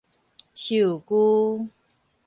[0.55, 1.69] 壽具